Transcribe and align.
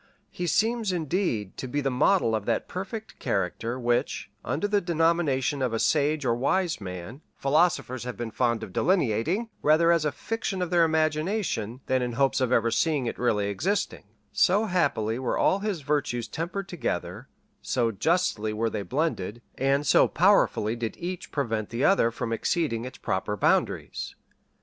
He 0.31 0.47
seems, 0.47 0.91
indeed, 0.91 1.55
to 1.57 1.67
be 1.67 1.79
the 1.79 1.91
model 1.91 2.33
of 2.33 2.45
that 2.47 2.67
perfect 2.67 3.19
character, 3.19 3.79
which, 3.79 4.31
under 4.43 4.67
the 4.67 4.81
denomination 4.81 5.61
of 5.61 5.73
a 5.73 5.79
sage 5.79 6.25
or 6.25 6.33
wise 6.33 6.81
man, 6.81 7.21
philosophers 7.37 8.03
have 8.03 8.17
been 8.17 8.31
fond 8.31 8.63
of 8.63 8.73
delineating, 8.73 9.49
rather 9.61 9.91
as 9.91 10.03
a 10.03 10.11
fiction 10.11 10.59
of 10.59 10.71
their 10.71 10.83
imagination, 10.83 11.81
than 11.85 12.01
in 12.01 12.13
hopes 12.13 12.41
of 12.41 12.51
ever 12.51 12.71
seeing 12.71 13.05
it 13.05 13.19
really 13.19 13.45
existing; 13.47 14.05
so 14.31 14.65
happily 14.65 15.19
were 15.19 15.37
all 15.37 15.59
his 15.59 15.81
virtues 15.81 16.27
tempered 16.27 16.67
together, 16.67 17.27
so 17.61 17.91
justly 17.91 18.51
were 18.53 18.71
they 18.71 18.81
blended, 18.81 19.43
and 19.55 19.85
so 19.85 20.07
powerfully 20.07 20.75
did 20.75 20.97
each 20.97 21.29
prevent 21.31 21.69
the 21.69 21.83
other 21.83 22.09
from 22.09 22.33
exceeding 22.33 22.85
its 22.85 22.97
proper 22.97 23.37
boundaries. 23.37 24.15